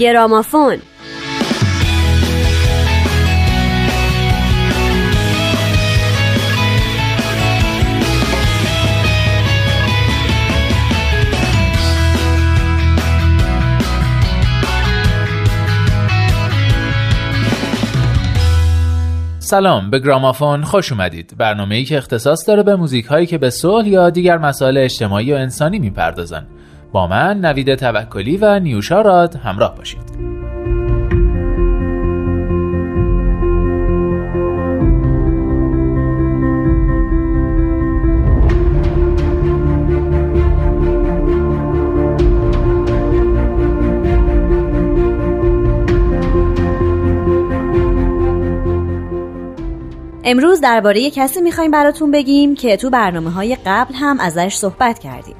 [0.00, 0.76] گرامافون.
[19.38, 21.34] سلام به گرامافون خوش اومدید.
[21.38, 25.32] برنامه ای که اختصاص داره به موزیک هایی که به صلح یا دیگر مسائل اجتماعی
[25.32, 26.46] و انسانی می‌پردازن.
[26.92, 30.20] با من نوید توکلی و نیوشا راد همراه باشید.
[50.24, 55.36] امروز درباره کسی می‌خوایم براتون بگیم که تو برنامه های قبل هم ازش صحبت کردیم.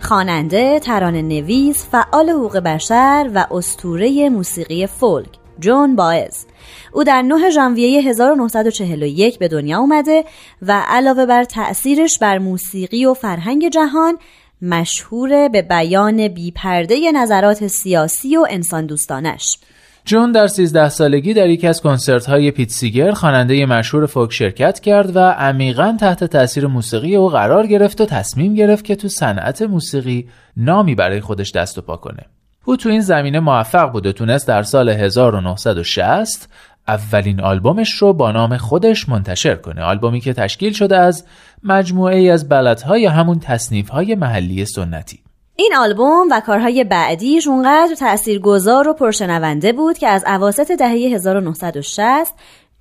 [0.00, 6.46] خواننده، ترانه نویس، فعال حقوق بشر و استوره موسیقی فولک جون باز.
[6.92, 10.24] او در 9 ژانویه 1941 به دنیا اومده
[10.62, 14.18] و علاوه بر تأثیرش بر موسیقی و فرهنگ جهان
[14.62, 19.58] مشهور به بیان بیپرده نظرات سیاسی و انسان دوستانش.
[20.04, 25.16] جون در 13 سالگی در یکی از کنسرت های پیتسیگر خواننده مشهور فوک شرکت کرد
[25.16, 30.28] و عمیقا تحت تاثیر موسیقی او قرار گرفت و تصمیم گرفت که تو صنعت موسیقی
[30.56, 32.26] نامی برای خودش دست و پا کنه.
[32.64, 36.48] او تو این زمینه موفق بود و تونست در سال 1960
[36.88, 41.24] اولین آلبومش رو با نام خودش منتشر کنه آلبومی که تشکیل شده از
[41.62, 45.20] مجموعه ای از بلدها یا همون تصنیف محلی سنتی
[45.60, 52.34] این آلبوم و کارهای بعدیش اونقدر تاثیرگذار و پرشنونده بود که از اواسط دهه 1960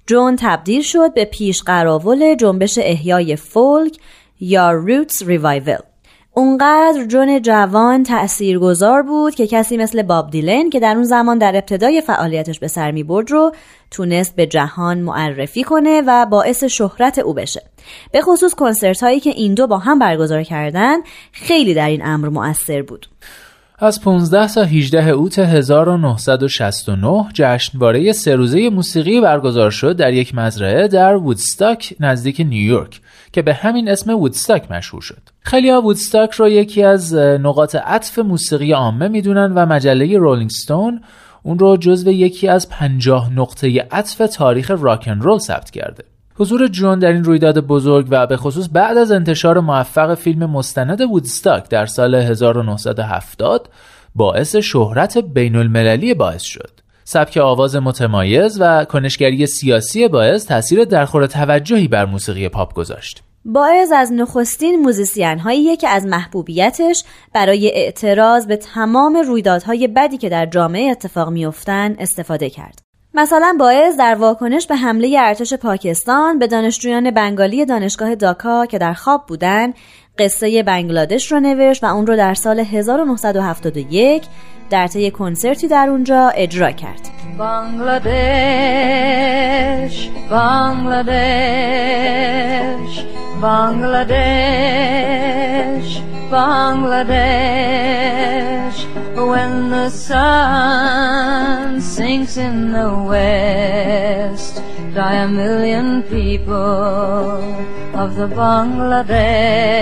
[0.07, 3.97] جون تبدیل شد به پیش قراول جنبش احیای فولک
[4.39, 5.77] یا روتس ریوایول
[6.33, 11.55] اونقدر جون جوان تأثیرگذار بود که کسی مثل باب دیلن که در اون زمان در
[11.55, 13.51] ابتدای فعالیتش به سر می برد رو
[13.91, 17.61] تونست به جهان معرفی کنه و باعث شهرت او بشه.
[18.11, 20.97] به خصوص کنسرت هایی که این دو با هم برگزار کردن
[21.31, 23.07] خیلی در این امر مؤثر بود.
[23.81, 30.87] از 15 تا 18 اوت 1969 جشنواره سه روزه موسیقی برگزار شد در یک مزرعه
[30.87, 33.01] در وودستاک نزدیک نیویورک
[33.31, 35.21] که به همین اسم وودستاک مشهور شد.
[35.39, 41.01] خیلی ها وودستاک رو یکی از نقاط عطف موسیقی عامه می‌دونن و مجله رولینگ ستون
[41.43, 46.03] اون رو جزو یکی از پنجاه نقطه عطف تاریخ راک ان رول ثبت کرده.
[46.39, 51.01] حضور جون در این رویداد بزرگ و به خصوص بعد از انتشار موفق فیلم مستند
[51.01, 53.69] وودستاک در سال 1970
[54.15, 56.71] باعث شهرت بین المللی بائز شد.
[57.03, 63.23] سبک آواز متمایز و کنشگری سیاسی بائز تاثیر درخور توجهی بر موسیقی پاپ گذاشت.
[63.45, 70.29] باعث از نخستین موزیسین هایی که از محبوبیتش برای اعتراض به تمام رویدادهای بدی که
[70.29, 72.88] در جامعه اتفاق میافتند استفاده کرد.
[73.13, 78.93] مثلا باعث در واکنش به حمله ارتش پاکستان به دانشجویان بنگالی دانشگاه داکا که در
[78.93, 79.73] خواب بودند
[80.19, 84.23] قصه بنگلادش رو نوشت و اون رو در سال 1971
[84.69, 87.09] در طی کنسرتی در اونجا اجرا کرد.
[87.39, 88.09] بنگلادش
[90.31, 91.09] بنگلادش
[93.41, 94.69] بنگلادش
[96.31, 97.88] بنگلادش.
[99.27, 104.61] When the sun sinks in the west
[104.93, 107.41] die a million people
[107.93, 109.79] of the Bangladesh.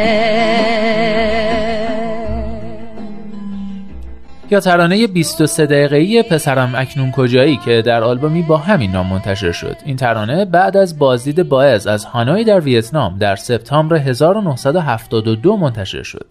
[4.52, 9.76] یا ترانه 23 دقیقه‌ای پسرم اکنون کجایی که در آلبومی با همین نام منتشر شد؟
[9.86, 16.26] این ترانه بعد از بازدید باعث از هانوی در ویتنام در سپتامبر 1972 منتشر شد.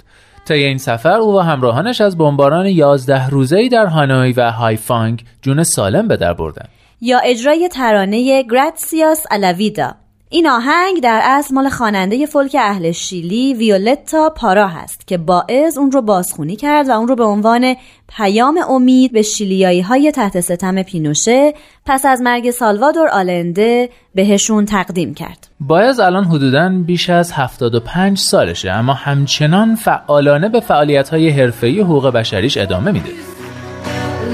[0.47, 5.63] طی این سفر او و همراهانش از بمباران 11 روزه‌ای در هانوی و هایفانگ جون
[5.63, 6.69] سالم به در بردند.
[7.01, 9.95] یا اجرای ترانه گراتسیاس الاویدا.
[10.29, 15.93] این آهنگ در اصل مال خواننده فولک اهل شیلی ویولتا پارا هست که باعث اون
[15.93, 17.77] رو بازخونی کرد و اون رو به عنوان
[18.09, 21.55] پیام امید به شیلیایی های تحت ستم پینوشه
[21.87, 25.49] پس از مرگ سالوادور آلنده بهشون تقدیم کرد.
[25.61, 32.07] باعث الان حدوداً بیش از 75 سالشه اما همچنان فعالانه به فعالیت های حرفه‌ای حقوق
[32.11, 33.11] بشریش ادامه میده.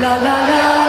[0.00, 0.81] لا.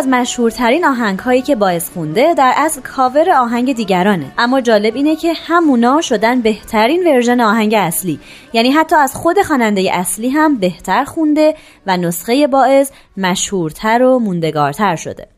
[0.00, 4.32] از مشهورترین آهنگ هایی که بائز خونده در اصل کاور آهنگ دیگرانه.
[4.38, 8.20] اما جالب اینه که همونا شدن بهترین ورژن آهنگ اصلی.
[8.52, 11.54] یعنی حتی از خود خواننده اصلی هم بهتر خونده
[11.86, 15.28] و نسخه بائز مشهورتر و موندگارتر شده.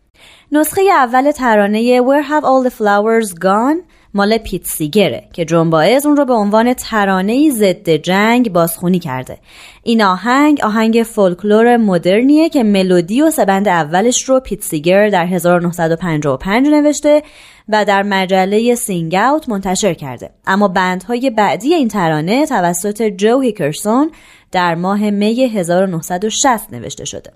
[0.53, 6.17] نسخه اول ترانه Where Have All the Flowers Gone مال پیت سیگره که جون اون
[6.17, 9.39] رو به عنوان ترانه ضد جنگ بازخونی کرده.
[9.83, 15.27] این آهنگ آهنگ فولکلور مدرنیه که ملودی و سه بند اولش رو پیت سیگر در
[15.27, 17.23] 1955 نوشته
[17.69, 20.31] و در مجله Sing Out منتشر کرده.
[20.47, 24.11] اما بندهای بعدی این ترانه توسط جو هیکرسون
[24.53, 27.31] در ماه می 1960 نوشته شده.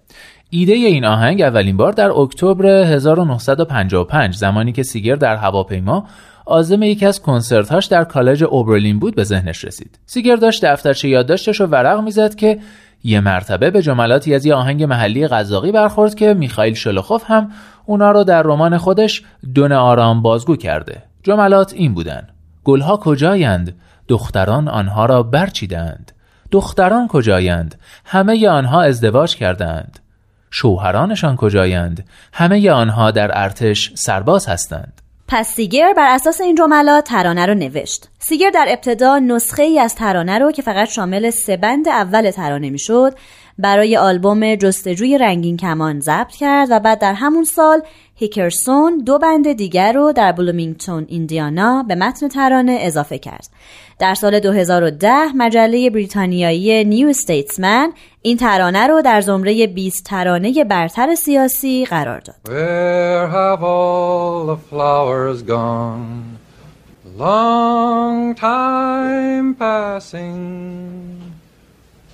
[0.51, 6.05] ایده این آهنگ اولین بار در اکتبر 1955 زمانی که سیگر در هواپیما
[6.47, 9.99] عازم یکی از کنسرتهاش در کالج اوبرلین بود به ذهنش رسید.
[10.07, 12.59] سیگر داشت دفترچه یادداشتش رو ورق می‌زد که
[13.05, 17.51] یه مرتبه به جملاتی از یه آهنگ محلی قزاقی برخورد که میخائیل شلوخوف هم
[17.87, 19.23] اونا رو در رمان خودش
[19.55, 21.03] دون آرام بازگو کرده.
[21.23, 22.27] جملات این بودن
[22.65, 23.77] گلها کجایند؟
[24.09, 26.13] دختران آنها را برچیدند.
[26.51, 29.99] دختران کجایند؟ همه آنها ازدواج کردند.
[30.51, 35.03] شوهرانشان کجایند؟ همه آنها در ارتش سرباز هستند.
[35.29, 38.09] پس سیگر بر اساس این جملات ترانه رو نوشت.
[38.19, 42.71] سیگر در ابتدا نسخه ای از ترانه رو که فقط شامل سه بند اول ترانه
[42.71, 43.15] می‌شد
[43.59, 47.83] برای آلبوم جستجوی رنگین کمان ضبط کرد و بعد در همون سال
[48.19, 53.49] هیکرسون دو بند دیگر رو در بلومینگتون ایندیانا به متن ترانه اضافه کرد.
[53.99, 57.93] در سال 2010 مجله بریتانیایی نیو ستیتسمن
[58.23, 62.37] این ترانه رو در زمره 20 ترانه برتر سیاسی قرار داد.
[62.45, 66.37] Where have all the flowers gone?
[67.19, 70.37] Long time passing.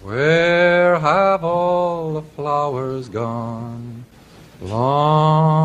[0.04, 4.04] Where have all the flowers gone?
[4.62, 5.61] Long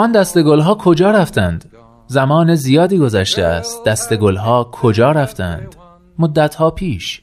[0.00, 1.64] آن دست ها کجا رفتند؟
[2.06, 5.76] زمان زیادی گذشته است دست ها کجا رفتند؟
[6.18, 7.22] مدت ها پیش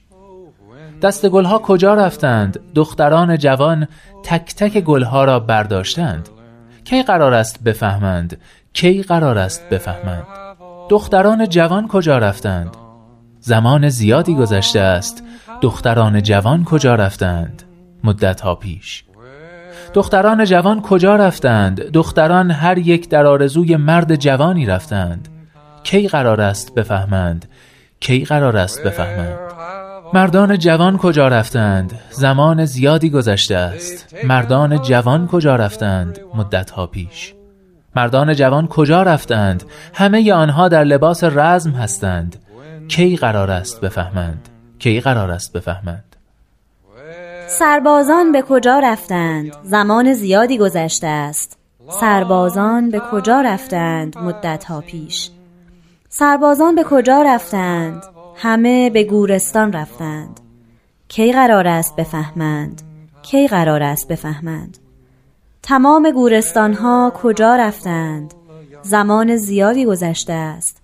[1.02, 3.88] دست ها کجا رفتند؟ دختران جوان
[4.24, 6.30] تک تک ها را برداشتند
[6.84, 8.38] کی قرار است بفهمند؟
[8.74, 10.28] کی قرار است بفهمند؟
[10.90, 12.78] دختران جوان کجا رفتند؟
[13.40, 15.24] زمان زیادی گذشته است
[15.62, 17.64] دختران جوان کجا رفتند؟
[18.04, 19.07] مدت ها پیش
[19.94, 25.28] دختران جوان کجا رفتند؟ دختران هر یک در آرزوی مرد جوانی رفتند.
[25.84, 27.46] کی قرار است بفهمند؟
[28.00, 29.38] کی قرار است بفهمند؟
[30.14, 34.16] مردان جوان کجا رفتند؟ زمان زیادی گذشته است.
[34.24, 37.34] مردان جوان کجا رفتند؟ مدت ها پیش.
[37.96, 39.64] مردان جوان کجا رفتند؟
[39.94, 42.36] همه آنها در لباس رزم هستند.
[42.88, 46.07] کی قرار است بفهمند؟ کی قرار است بفهمند؟
[47.50, 51.58] سربازان به کجا رفتند؟ زمان زیادی گذشته است.
[51.90, 55.30] سربازان به کجا رفتند مدت ها پیش؟
[56.10, 58.04] سربازان به کجا رفتند؟
[58.36, 60.40] همه به گورستان رفتند.
[61.08, 62.82] کی قرار است بفهمند؟
[63.22, 64.78] کی قرار است بفهمند؟
[65.64, 68.34] تمام گورستان ها کجا رفتند؟
[68.82, 70.82] زمان زیادی گذشته است.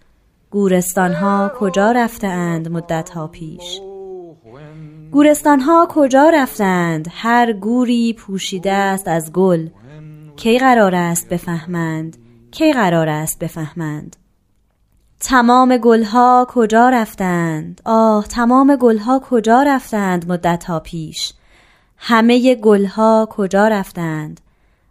[0.51, 3.81] گورستان ها کجا رفتند مدت ها پیش؟
[5.13, 9.67] گورستان ها کجا رفتند؟ هر گوری پوشیده است از گل.
[10.35, 12.17] کی قرار است بفهمند؟
[12.51, 14.15] کی قرار است بفهمند؟
[15.19, 21.33] تمام گلها کجا رفتند؟ آه تمام گلها کجا رفتند مدت ها پیش؟
[21.97, 24.41] همه گلها کجا رفتند؟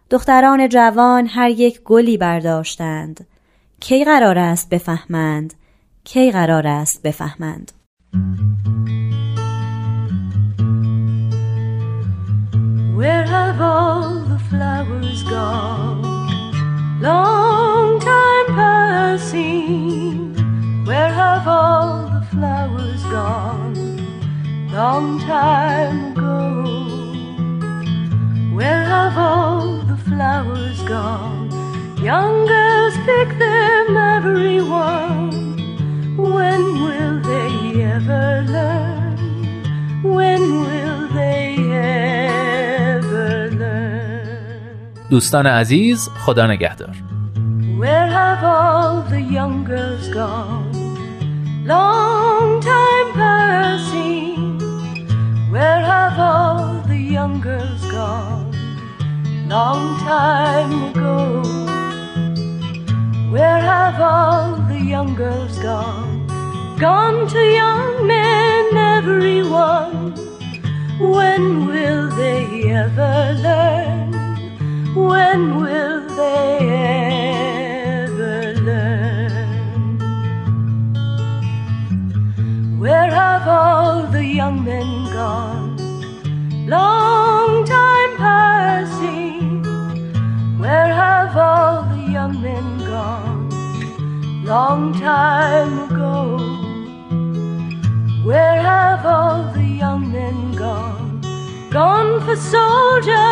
[0.09, 3.27] دختران جوان هر یک گلی برداشتند.
[3.79, 5.53] کی قرار است بفهمند؟
[6.03, 7.71] کی قرار است بفهمند؟
[12.93, 16.03] Where have all the flowers gone?
[17.01, 20.35] Long time passing.
[20.85, 23.73] Where have all the flowers gone?
[24.71, 26.65] Long time ago.
[28.55, 31.49] Where have all the flowers gone?
[31.97, 35.31] Young girls pick them, every one.
[36.15, 38.82] When will they ever learn?
[45.12, 46.94] دوستان عزیز خدا نگهدار
[47.80, 50.72] Where have all the young girls gone?
[51.64, 54.58] Long time passing.
[55.52, 58.50] Where have all the young girls gone?
[59.54, 61.42] Long time ago.
[63.32, 66.26] Where have all the young girls gone?
[66.80, 68.64] Gone to young men,
[68.96, 70.14] everyone.
[70.98, 73.91] When will they ever learn?
[74.95, 76.57] When will they
[78.05, 79.99] ever learn?
[82.79, 85.77] Where have all the young men gone?
[86.67, 89.63] Long time passing.
[90.59, 93.49] Where have all the young men gone?
[94.45, 96.37] Long time ago.
[98.23, 101.21] Where have all the young men gone?
[101.71, 103.22] Gone for soldiers,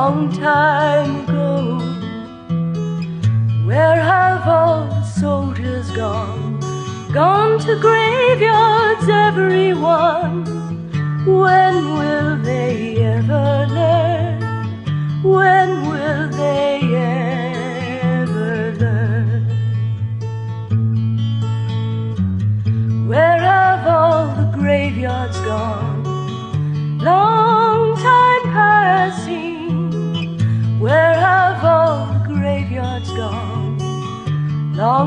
[0.00, 1.78] Long time ago.
[3.64, 6.58] Where have all the soldiers gone?
[7.12, 10.34] Gone to graveyards, everyone.
[11.24, 12.43] When will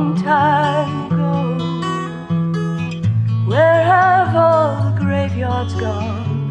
[0.08, 1.34] Long time ago.
[3.46, 6.48] Where have all the graveyards gone?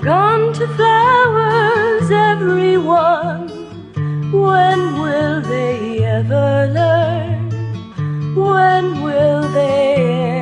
[0.00, 3.48] Gone to flowers, everyone.
[4.30, 7.50] When will they ever learn?
[8.36, 10.39] When will they